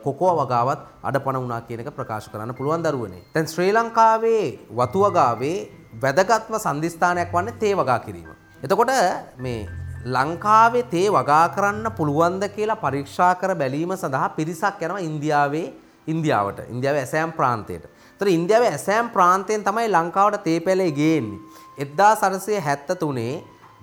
කොකෝ 0.02 0.32
වගාවත් 0.40 0.80
අඩපණ 1.02 1.42
වුණා 1.42 1.60
කියන 1.60 1.80
එක 1.80 1.90
ප්‍රකාශ 1.90 2.30
කරන්න 2.32 2.54
පුළුවන් 2.54 2.82
දරුවනේ. 2.82 3.22
දැන් 3.34 3.46
ශ්‍රී 3.46 3.72
ලංකාවේ 3.72 4.44
වතු 4.72 5.06
වගාවේ 5.06 5.56
වැදගත්ම 6.02 6.54
සන්ධිස්ථානයක් 6.58 7.32
වන්නේ 7.32 7.58
තේ 7.60 7.74
වගා 7.76 7.98
කිරීම. 7.98 8.37
එතකොට 8.62 8.90
මේ 9.38 9.68
ලංකාවේ 10.06 10.82
තේ 10.92 11.08
වගා 11.08 11.44
කරන්න 11.56 11.86
පුළුවන්ද 11.98 12.44
කියලා 12.56 12.82
පරීක්ෂා 12.84 13.34
කර 13.34 13.52
බැලීම 13.60 13.92
සඳහා 13.94 14.28
පිරිසක් 14.30 14.80
යනවා 14.82 15.04
ඉන්දියාවේ 15.08 15.66
ඉන්දියාවට 16.06 16.58
ඉන්දියාවේ 16.72 17.02
ඇසෑම් 17.04 17.32
ප්‍රාන්තයට. 17.32 17.84
තොර 18.20 18.28
ඉන්දියාවේ 18.28 18.70
ඇසෑම් 18.70 19.10
ප්‍රාන්තයෙන් 19.10 19.62
තමයි 19.62 19.86
ලංකාවට 19.88 20.42
තේ 20.46 20.58
පැලේ 20.60 20.90
ගේන්නේ. 20.90 21.38
එද්දා 21.78 22.12
සරසය 22.16 22.58
හැත්ත 22.60 22.90
තුනේ 23.02 23.34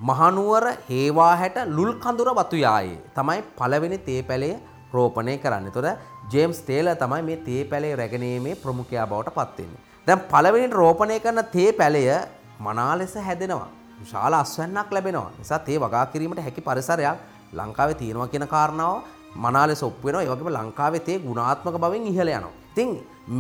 මහනුවර 0.02 0.66
හේවා 0.90 1.32
හැට 1.36 1.58
ලුල් 1.78 1.94
කඳුර 2.04 2.32
වතුයායේ 2.40 3.00
තමයි 3.16 3.40
පළවෙනි 3.60 4.02
තේ 4.10 4.22
පැලේ 4.24 4.54
රෝපණය 4.94 5.38
කරන්න. 5.38 5.72
තොර 5.72 5.88
ජේම්ස් 6.34 6.60
තේල 6.68 6.92
තමයි 6.96 7.22
මේ 7.30 7.40
තේ 7.48 7.64
පැලේ 7.64 7.96
රැගෙනීමේ 7.96 8.60
ප්‍රමුඛයා 8.66 9.08
බවට 9.08 9.38
පත්වෙන්නේ. 9.40 9.82
දැන් 10.08 10.28
පළවෙනිට 10.32 10.78
රෝපණය 10.82 11.20
කරන 11.20 11.44
තේ 11.58 11.72
පැලය 11.74 12.06
මනා 12.60 12.92
ලෙස 12.98 13.18
හැදෙනවා. 13.30 13.72
විශාල 14.02 14.34
අස්වැන්නක් 14.34 14.92
ලැබෙනවා. 14.92 15.32
නිසා 15.40 15.60
තේ 15.60 15.78
වගා 15.80 16.06
කිරීමට 16.06 16.44
හැකි 16.46 16.62
පරිසරයක් 16.62 17.18
ලංකාවේ 17.54 17.98
තියෙනවා 18.02 18.28
කියන 18.28 18.48
කාරණාව 18.48 18.96
මනා 19.36 19.68
ලෙස 19.68 19.84
ඔප්පු 19.84 20.08
වෙනවා. 20.08 20.24
ඒ 20.24 20.32
වගේම 20.32 20.54
ලංකාවේ 20.58 21.04
තේ 21.08 21.18
ගුණාත්මක 21.20 21.78
බවෙන් 21.84 22.08
ඉහළ 22.12 22.30
යනවා. 22.30 22.54
ඉතින් 22.72 22.90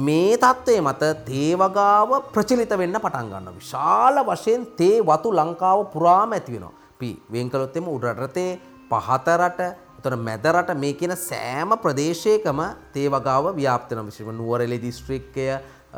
මේ 0.07 0.37
தત્ත්වය 0.37 0.77
මත 0.81 1.03
තේ 1.25 1.51
වගාව 1.55 2.09
ප්‍රචලිත 2.33 2.71
වෙන්න 2.81 2.99
පටන් 3.05 3.31
ගන්නවා. 3.31 3.57
විශාල 3.61 4.15
වශයෙන් 4.29 4.67
තේ 4.79 4.97
වතු 5.01 5.29
ලංකාව 5.31 5.79
පුරාම 5.93 6.31
ඇති 6.31 6.51
වෙනවා. 6.55 6.73
අපි 6.93 7.09
වෙන් 7.31 7.49
කළොත් 7.49 7.75
එimhe 7.77 7.91
උඩ 7.95 8.05
රටේ 8.19 8.51
පහත 8.91 9.27
රට 9.39 9.61
එතකොට 9.99 10.19
මැද 10.19 10.45
රට 10.45 10.77
මේ 10.77 10.93
කියන 10.93 11.13
සෑම 11.19 11.69
ප්‍රදේශයකම 11.83 12.59
තේ 12.93 13.07
වගාව 13.09 13.45
ව්‍යාප්ත 13.55 13.89
වෙනවා. 13.89 14.05
විශේෂයෙන්ම 14.05 14.37
නුවරඑළිය 14.37 14.81
දිස්ත්‍රික්කය, 14.81 15.47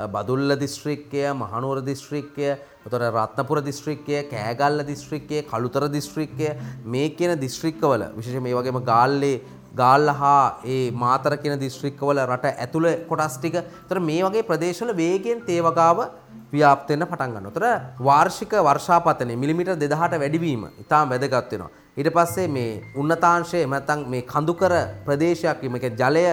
බදුල්ල 0.06 0.56
දිස්ත්‍රික්කය, 0.56 1.24
මහනුවර 1.34 1.82
දිස්ත්‍රික්කය, 1.82 2.50
එතකොට 2.86 3.02
රත්නපුර 3.02 3.62
දිස්ත්‍රික්කය, 3.64 4.30
කෑගල්ල 4.30 4.86
දිස්ත්‍රික්කය, 4.86 5.42
කළුතර 5.44 5.88
දිස්ත්‍රික්කය 5.90 6.50
මේ 6.86 7.10
කියන 7.10 7.34
දිස්ත්‍රික්කවල 7.40 8.04
විශේෂයෙන් 8.18 8.44
මේ 8.44 8.54
වගේම 8.54 8.84
ගාල්ලේ 8.84 9.42
ගාල්ල 9.76 10.08
හා 10.20 10.62
ඒ 10.66 10.92
මාතර 10.92 11.38
කියන 11.38 11.58
දිස්ත්‍රික්කවල 11.60 12.22
රට 12.26 12.54
ඇතුළ 12.56 12.88
කොටස් 13.10 13.38
ටික. 13.38 13.58
එතකොට 13.58 14.04
මේ 14.04 14.22
වගේ 14.22 14.46
ප්‍රදේශවල 14.46 14.94
වේගයෙන් 14.94 15.42
තේ 15.50 15.60
වගාව 15.62 16.06
ව්‍යාප්ත 16.54 16.94
වෙන්න 16.94 17.08
පටන් 17.10 17.34
ගන්නවා. 17.34 17.52
එතකොට 17.52 18.06
වාර්ෂික 18.08 18.54
වර්ෂාපතනය 18.70 19.36
මිලිමීටර් 19.36 19.76
2000ට 19.76 20.22
වැඩිවීම 20.24 20.70
ඉතාම 20.86 21.10
වැදගත් 21.10 21.52
වෙනවා. 21.54 21.72
ඊට 21.98 22.10
පස්සේ 22.14 22.48
මේ 22.48 22.72
උන්නතාංශය 22.96 23.60
නැත්නම් 23.66 24.02
මේ 24.08 24.24
කඳුකර 24.24 24.74
ප්‍රදේශයක් 25.06 25.62
මේක 25.68 25.86
ජලය 25.94 26.26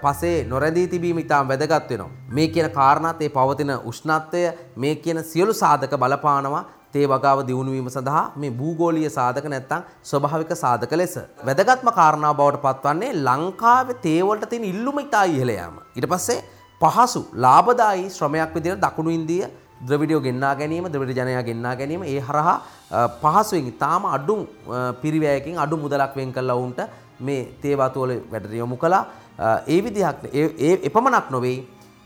පසේ 0.00 0.36
නොරැඳී 0.44 0.86
තිබීම 0.88 1.18
ඉතාම 1.18 1.48
වැදගත් 1.48 1.90
වෙනවා. 1.90 2.10
මේ 2.28 2.48
කියන 2.48 2.68
කාරණාත් 2.70 3.20
ඒ 3.20 3.28
පවතින 3.30 3.72
උෂ්ණත්වය 3.84 4.44
මේ 4.76 4.94
කියන 4.96 5.20
සියලු 5.24 5.52
සාධක 5.54 5.96
බලපානවා 5.96 6.62
තේ 6.92 7.04
වගාව 7.06 7.44
දියුණුවීම 7.48 7.90
සඳහා 7.90 8.24
මේ 8.36 8.52
භූගෝලීය 8.52 9.10
සාධක 9.10 9.46
නැත්තම් 9.46 9.84
ස්වභාවික 10.02 10.54
සාධක 10.56 10.92
ලෙස. 10.92 11.14
වැදගත්ම 11.44 11.92
කාරණා 11.92 12.32
බවට 12.34 12.62
පත්වන්නේ 12.64 13.12
ලංකාවේ 13.20 14.00
තේ 14.02 14.20
වලට 14.22 14.50
තියෙන 14.50 14.64
ඉල්ලුම 14.64 14.98
ඉතා 14.98 15.24
ඉහළ 15.26 15.52
යාම. 15.52 15.76
ඊට 15.96 16.08
පස්සේ 16.08 16.40
පහසු 16.80 17.22
ලාභදායී 17.44 18.08
ශ්‍රමයක් 18.10 18.54
විදිහට 18.56 18.82
දකුණු 18.84 19.10
ඉන්දිය 19.10 19.44
ද්‍රවිඩියෝ 19.86 20.22
ගෙන්නා 20.26 20.54
ගැනීම 20.54 20.86
ද්‍රවිඩ 20.92 21.18
ජනයා 21.18 21.42
ගෙන්නා 21.42 21.74
ගැනීම 21.76 22.02
ඒ 22.04 22.20
හරහා 22.20 22.56
පහසුවෙන් 23.22 23.72
තාම 23.78 24.04
අඩු 24.16 24.36
පිරිවැයකින් 25.02 25.58
අඩු 25.58 25.76
මුදලක් 25.76 26.16
වෙන් 26.16 26.32
කළා 26.32 26.58
වුන්ට 26.62 26.80
මේ 27.20 27.42
තේ 27.62 27.74
වතුවල 27.76 28.12
වැඩට 28.32 28.58
යොමු 28.62 28.76
කළා 28.76 29.04
ඒ 29.66 29.80
විදිහක් 29.86 30.26
ඒ 30.32 30.74
එපමණක් 30.88 31.30
නොවේ 31.30 31.56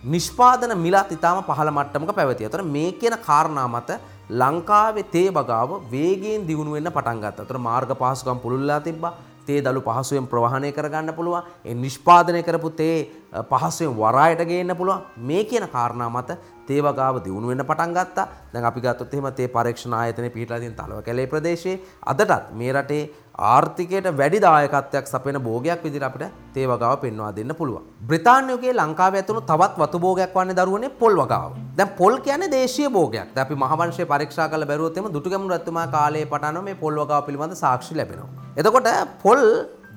නිෂ්පාදන 0.03 0.73
මිලත් 0.79 1.13
ඉතාම 1.13 1.39
පහළ 1.43 1.71
මට්ටමක 1.71 2.13
පැවතිය. 2.15 2.47
එතකොට 2.47 2.73
මේ 2.77 2.93
කියන 2.93 3.17
කාරණා 3.29 3.69
මත 3.69 3.91
ලංකාවේ 4.33 5.07
තේ 5.15 5.29
බගාව 5.31 5.71
වේගයෙන් 5.91 6.47
දියුණු 6.49 6.73
වෙන්න 6.73 6.91
පටන් 6.91 7.19
ගත්තා. 7.19 7.45
එතකොට 7.45 7.61
මාර්ග 7.61 7.91
පහසුකම් 7.95 8.43
පුළුල්ලා 8.45 8.81
තිබ්බා. 8.81 9.13
තේ 9.47 9.61
දළු 9.61 9.81
පහසුවෙන් 9.81 10.27
ප්‍රවාහනය 10.27 10.73
කරගන්න 10.73 11.15
පුළුවන්. 11.15 11.43
ඒ 11.65 11.75
නිෂ්පාදනය 11.77 12.43
කරපු 12.43 12.71
තේ 12.73 12.97
පහසුවෙන් 13.45 13.97
වරායට 13.97 14.45
ගේන්න 14.45 14.77
පුළුවන්. 14.77 15.03
මේ 15.19 15.45
කියන 15.45 15.69
කාරණා 15.69 16.11
මත 16.11 16.39
තේ 16.67 16.81
වගාව 16.81 17.21
දියුණු 17.25 17.49
වෙන්න 17.49 17.65
පටන් 17.65 17.93
ගත්තා. 17.93 18.27
දැන් 18.53 18.65
අපි 18.65 18.81
ගත්තොත් 18.81 19.15
එහෙම 19.15 19.29
තේ 19.33 19.49
පරීක්ෂණ 19.49 19.95
ආයතනයේ 19.95 20.31
පිහිටලා 20.31 20.59
තියෙන 20.59 20.75
තලව 20.75 21.03
කැලේ 21.03 21.27
ප්‍රදේශයේ 21.27 21.81
අදටත් 22.05 22.53
මේ 22.53 22.73
රටේ 22.73 23.03
ආර්ථිකයට 23.51 24.09
වැඩි 24.13 24.41
දායකත්වයක් 24.41 25.07
සපයන 25.07 25.39
භෝගයක් 25.41 25.85
විදිහට 25.85 26.09
අපිට 26.09 26.33
තේ 26.55 26.67
වගාව 26.67 26.97
පෙන්වා 27.01 27.31
දෙන්න 27.37 27.55
පුළුවන්. 27.55 27.85
බ්‍රිතාන්‍යයේ 28.09 28.75
ලංකාවේ 28.75 29.23
ඇතුළු 29.23 29.43
තවත් 29.43 29.79
වතු 29.79 29.99
භෝගයක් 29.99 30.35
වන්නේ 30.35 30.59
දරුවනේ 30.61 30.97
පොල් 31.03 31.17
වගාව. 31.17 31.53
දැන් 31.77 31.95
පොල් 32.01 32.19
කියන්නේ 32.21 32.51
දේශීය 32.51 32.91
භෝගයක්. 32.91 33.31
දැන් 33.35 33.47
අපි 33.47 33.63
මහවංශයේ 33.65 34.11
පරීක්ෂා 34.13 34.49
කරලා 34.49 34.71
බැලුවොත් 34.73 34.99
එimhe 34.99 35.15
දුටුගැමුණු 35.15 35.55
රජතුමා 35.55 35.87
කාලයේ 35.89 36.27
පටන්ම 36.27 36.65
මේ 36.65 36.83
පොල් 36.85 37.01
වගාව 37.03 37.25
පිළිබඳ 37.27 37.63
සාක්ෂි 37.65 37.95
ලැබෙනවා. 37.95 38.46
එතකොට 38.57 38.89
පොල් 39.23 39.41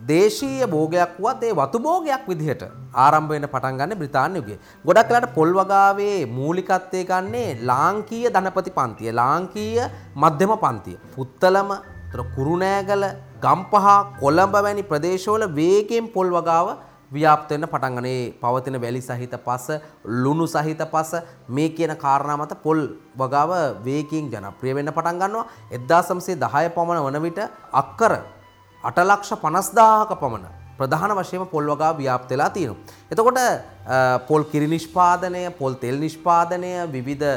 දේශීය 0.07 0.65
භෝගයක් 0.65 1.11
වුවත් 1.17 1.43
ඒ 1.43 1.53
වතු 1.53 1.79
භෝගයක් 1.79 2.23
විදිහට 2.29 2.63
ආරම්භ 2.95 3.31
වෙන 3.33 3.45
පටන් 3.45 3.77
ගන්න 3.79 3.99
බ්‍රිතාන්‍ය 4.01 4.35
යුගයේ. 4.39 4.59
ගොඩක් 4.85 5.09
වෙලාට 5.09 5.35
පොල් 5.37 5.51
වගාවේ 5.59 6.17
මූලිකත්වයේ 6.37 7.05
ගන්නේ 7.11 7.47
ලාංකීය 7.69 8.33
ධනපති 8.35 8.75
පන්තිය, 8.77 9.11
ලාංකීය 9.11 9.85
මධ්‍යම 10.15 10.53
පන්තිය. 10.63 10.97
පුත්තලම, 11.15 11.71
කුරුණෑගල, 12.35 13.03
ගම්පහ, 13.41 13.87
කොළඹ 14.21 14.55
වැනි 14.57 14.83
ප්‍රදේශවල 14.83 15.45
වේගයෙන් 15.59 16.07
පොල් 16.15 16.31
වගාව 16.37 16.67
ව්‍යාප්ත 17.11 17.51
වෙන්න 17.51 17.67
පටන් 17.67 17.95
ගන්න. 17.95 18.07
ඒ 18.07 18.33
පවතින 18.41 18.79
වැලි 18.83 19.01
සහිත 19.01 19.35
පස, 19.45 19.67
ලුණු 20.23 20.47
සහිත 20.47 20.83
පස 20.93 21.11
මේ 21.49 21.69
කියන 21.69 21.93
කාරණා 21.97 22.37
මත 22.37 22.59
පොල් 22.65 22.81
වගාව 23.15 23.53
වේගයෙන් 23.87 24.27
ජනප්‍රිය 24.33 24.75
වෙන්න 24.75 24.91
පටන් 24.91 25.21
ගන්නවා. 25.21 25.45
1910 25.71 26.75
පමණ 26.75 27.05
වන 27.05 27.21
විට 27.21 27.41
අක්කර 27.73 28.13
අටලක්ෂ 28.83 29.33
පනස්දාහක 29.41 30.11
පමණ 30.15 30.47
ප්‍රධාන 30.77 31.11
වශයම 31.13 31.45
පොල් 31.47 31.65
වගා 31.65 31.91
ව්‍යාප්තලා 31.93 32.49
තියෙනවා. 32.49 32.79
එතකොට 33.11 33.39
පොල් 34.27 34.43
කිරි 34.45 34.67
නිෂ්පාදනය 34.67 35.43
පොල් 35.51 35.73
තෙල් 35.75 35.97
නිෂ්පාදනය 35.97 36.71
විවිධ 36.87 37.27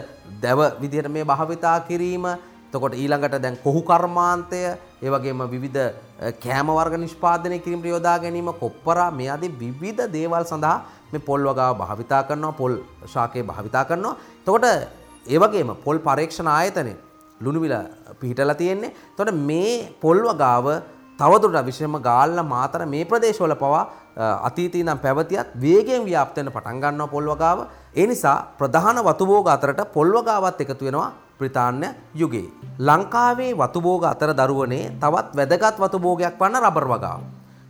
දැව 0.43 0.61
විදිහට 0.81 1.11
මේ 1.11 1.25
භාවිතා 1.25 1.81
කිරීම 1.83 2.27
එතකොට 2.69 2.95
ඊළඟට 2.95 3.43
දැන් 3.43 3.59
කොහු 3.59 3.83
කර්මාන්තය 3.83 4.63
ඒ 5.03 5.11
වගේම 5.11 5.43
විවිධ 5.51 5.83
කෑම 6.41 6.71
වර්ග 6.71 6.95
නිෂ්පාදනය 6.97 7.59
කිරීමට 7.59 7.87
යොදා 7.87 8.17
ගැනීම 8.19 8.53
කොප්පරා 8.55 9.11
මේ 9.11 9.29
ආදී 9.29 9.53
විවිධ 9.59 10.07
දේවල් 10.09 10.45
සඳහා 10.45 10.77
මේ 11.13 11.21
පොල් 11.21 11.43
වගාව 11.43 11.77
භාවිතා 11.77 12.23
කරනවා 12.23 12.53
පොල් 12.53 12.75
ශාකය 13.07 13.43
භාවිතා 13.43 13.85
කරනවා. 13.85 14.17
එතකොට 14.41 14.65
ඒ 15.27 15.39
වගේම 15.39 15.75
පොල් 15.85 15.99
පරීක්ෂණ 16.01 16.49
ආයතනය 16.49 16.95
ලුණු 17.41 17.61
මිල 17.61 17.75
පිහිටලා 18.21 18.55
තියෙන්නේ. 18.55 18.95
එතකොට 19.11 19.35
මේ 19.43 19.93
පොල් 20.01 20.19
වගාව 20.23 20.67
තවදුරට 21.23 21.67
විශේෂම 21.71 21.99
ගාල්ල 22.09 22.39
මාතර 22.53 22.87
මේ 22.87 23.05
ප්‍රදේශවල 23.05 23.55
පවා 23.55 23.83
අතීතයේ 24.49 24.83
ඉඳන් 24.83 24.99
පැවතියත් 24.99 25.53
වේගයෙන් 25.57 26.05
ව්‍යාප්ත 26.05 26.37
වෙන්න 26.37 26.53
පටන් 26.53 26.81
ගන්නවා 26.83 27.09
පොල් 27.09 27.27
වගාව. 27.33 27.59
ඒ 27.95 28.07
නිසා 28.07 28.39
ප්‍රධාන 28.59 28.99
වතු 29.01 29.27
භෝග 29.27 29.49
අතරට 29.49 29.85
පොල් 29.93 30.11
වගාවත් 30.11 30.61
එකතු 30.61 30.85
වෙනවා 30.85 31.13
බ්‍රිතාන්‍ය 31.39 31.89
යුගයේ. 32.15 32.49
ලංකාවේ 32.79 33.53
වතු 33.55 33.81
භෝග 33.81 34.05
අතර 34.05 34.33
දරුවනේ 34.33 34.91
තවත් 35.03 35.37
වැදගත් 35.39 35.79
වතු 35.79 35.99
භෝගයක් 35.99 36.37
වන්න 36.41 36.61
රබර් 36.65 36.87
වගාව. 36.95 37.21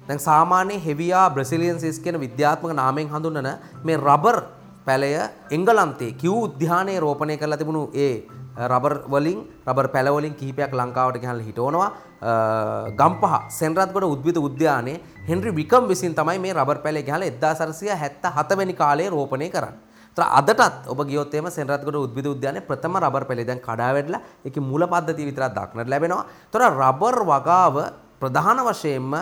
දැන් 0.08 0.20
සාමාන්‍ය 0.20 0.76
හෙවියා 0.86 1.30
බ්‍රසිලියන්සිස් 1.30 1.98
කියන 1.98 2.20
විද්‍යාත්මක 2.20 2.74
නාමයෙන් 2.74 3.08
හඳුන්වන 3.08 3.48
මේ 3.84 3.96
රබර් 3.98 4.38
පැලය 4.86 5.10
එංගලන්තයේ 5.50 6.16
කිව් 6.20 6.32
උද්‍යානයේ 6.46 7.00
රෝපණය 7.00 7.36
කරලා 7.36 7.60
තිබුණු 7.60 7.82
ඒ 7.96 8.14
රබර් 8.56 8.94
වලින් 9.08 9.38
රබර් 9.66 9.88
පැල 9.94 10.08
වලින් 10.16 10.34
කිහිපයක් 10.34 10.72
ලංකාවට 10.72 11.20
ගෙනල්ලා 11.22 11.46
හිටවනවා 11.48 11.90
ගම්පහ 13.00 13.34
සෙන්රත්ගොඩ 13.48 14.04
උද්භිද 14.04 14.36
උද්‍යානයේ 14.36 15.00
හෙන්රි 15.28 15.50
විකම් 15.60 15.88
විසින් 15.88 16.14
තමයි 16.14 16.38
මේ 16.38 16.52
රබර් 16.52 16.82
පැලේ 16.84 17.02
ගහලා 17.02 17.30
1977 17.30 18.58
වෙනි 18.60 18.74
කාලේ 18.74 19.08
රෝපණය 19.10 19.48
කරන්නේ. 19.50 19.80
ඒතර 20.12 20.24
අදටත් 20.38 20.88
ඔබ 20.92 21.00
ගියොත් 21.08 21.34
එම 21.34 21.48
සෙන්රත්ගොඩ 21.50 21.96
උද්භිද 22.04 22.26
උද්‍යානයේ 22.34 22.66
ප්‍රථම 22.68 22.96
රබර් 23.00 23.24
පැලේ 23.28 23.48
දැන් 23.48 23.60
කඩා 23.68 23.92
වැටලා 23.96 24.20
ඒකේ 24.44 24.68
මූල 24.70 24.84
පද්ධතිය 24.86 25.28
විතරක් 25.30 25.54
දක්නට 25.56 25.88
ලැබෙනවා. 25.88 26.26
ඒතර 26.46 26.62
රබර් 26.68 27.16
වගාව 27.32 27.76
ප්‍රධාන 28.20 28.60
වශයෙන්ම 28.68 29.14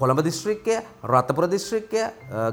කොළඹ 0.00 0.20
දිස්ත්‍රික්කය, 0.24 0.76
රත්නපුර 1.04 1.46
දිස්ත්‍රික්කය, 1.48 2.02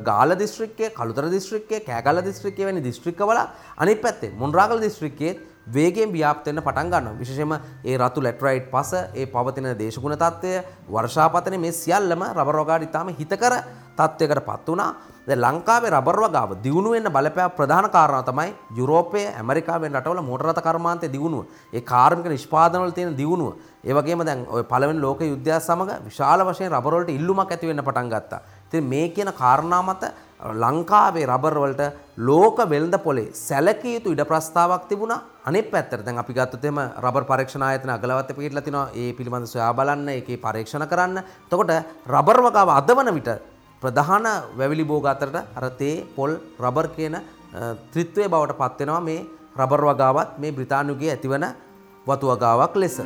ගාල්ල 0.03 0.35
දිස්ත්‍රික්කය, 0.35 0.91
කළුතර 0.97 1.29
දිස්ත්‍රික්කය, 1.31 1.79
කෑගල්ල 1.87 2.21
දිස්ත්‍රික්කය 2.23 2.65
වැනි 2.67 2.81
දිස්ත්‍රික්කවල 2.83 3.39
අනිත් 3.77 4.01
පැත්තේ 4.01 4.35
මොණරාගල 4.37 4.79
දිස්ත්‍රික්කයේ 4.83 5.52
වේගෙන් 5.67 6.11
ව්‍යාප්ත 6.11 6.45
වෙන්න 6.45 6.61
පටන් 6.61 6.89
ගන්නවා. 6.89 7.17
විශේෂයෙන්ම 7.19 7.53
ඒ 7.85 7.97
රතු 7.97 8.23
ලැටරයිට් 8.23 8.69
පස, 8.71 8.93
ඒ 9.15 9.25
පවතින 9.25 9.71
දේශගුණ 9.77 10.17
තත්ත්වය, 10.17 10.63
වර්ෂාපතන 10.89 11.59
මේ 11.59 11.71
සියල්ලම 11.73 12.23
රබර් 12.33 12.59
වගාවට 12.61 12.89
ඉතාම 12.89 13.09
හිතකර 13.09 13.55
තත්ත්වයකට 13.95 14.45
පත් 14.45 14.67
වුණා. 14.67 14.93
දැන් 15.27 15.39
ලංකාවේ 15.39 15.89
රබර් 15.89 16.19
වගාව 16.23 16.55
දියුණු 16.63 16.91
වෙන්න 16.91 17.07
බලපෑ 17.07 17.55
ප්‍රධාන 17.57 17.89
කාරණා 17.89 18.23
තමයි 18.23 18.55
යුරෝපයේ, 18.77 19.35
ඇමරිකාවේ 19.39 19.89
රටවල 19.89 20.21
මෝටර 20.21 20.49
රථ 20.49 20.61
කර්මාන්තයේ 20.61 21.11
දියුණුව. 21.11 21.45
ඒ 21.73 21.81
කාර්මික 21.81 22.27
නිෂ්පාදනවල 22.27 22.91
තියෙන 22.91 23.15
දියුණුව. 23.17 23.53
ඒ 23.83 23.93
වගේම 23.93 24.25
දැන් 24.25 24.45
ওই 24.49 24.63
පළවෙනි 24.63 24.99
ලෝක 24.99 25.21
යුද්ධය 25.21 25.59
සමග 25.59 26.03
විශාල 26.09 26.43
වශයෙන් 26.43 26.71
රබර් 26.71 26.93
වලට 26.97 27.15
ඉල්ලුමක් 27.15 27.51
ඇති 27.51 27.67
වෙන්න 27.67 27.83
පටන් 27.83 28.09
ගත්තා. 28.09 28.41
ඉතින් 28.67 28.83
මේ 28.83 29.09
කියන 29.09 29.31
කාරණා 29.31 29.81
මත 29.81 30.11
ලංකාවේ 30.43 31.25
රබර් 31.25 31.57
වලට 31.63 31.83
ලෝක 32.27 32.57
වෙළඳ 32.69 32.97
පොලේ 33.03 33.31
සැලකිය 33.33 33.93
යුතු 33.95 34.11
ඉඩ 34.11 34.23
ප්‍රස්තාවක් 34.27 34.87
තිබුණා. 34.89 35.21
අනිත් 35.47 35.71
පැත්තට 35.71 36.03
දැන් 36.05 36.19
අපි 36.19 36.33
ගත්තොත් 36.33 36.65
එහෙම 36.65 36.79
රබර් 37.03 37.23
පරීක්ෂණ 37.29 37.63
ආයතන 37.67 37.93
අගලවත්තේ 37.95 38.37
පිටලා 38.39 38.65
තිනවා. 38.67 38.89
ඒ 38.93 39.13
පිළිබඳව 39.13 39.47
සොයා 39.47 39.73
බලන්න, 39.73 40.09
ඒකේ 40.09 40.37
පරීක්ෂණ 40.37 40.87
කරන්න. 40.87 41.23
එතකොට 41.47 41.71
රබර් 42.07 42.41
වගාව 42.47 42.69
අදවන 42.79 43.13
විට 43.15 43.29
ප්‍රධාන 43.81 44.27
වැවිලි 44.57 44.83
භෝග 44.83 45.07
අතරට 45.13 45.37
අර 45.55 45.69
තේ, 45.79 46.05
පොල්, 46.15 46.35
රබර් 46.59 46.87
කියන 46.95 47.17
ත්‍රිත්වයේ 47.93 48.31
බවට 48.33 48.59
පත් 48.59 48.79
වෙනවා 48.79 49.01
මේ 49.01 49.25
රබර් 49.57 49.83
වගාවත් 49.91 50.39
මේ 50.39 50.51
බ්‍රිතාන්‍යුගේ 50.51 51.11
ඇතිවන 51.15 51.45
වතු 52.07 52.25
වගාවක් 52.31 52.75
ලෙස. 52.75 52.97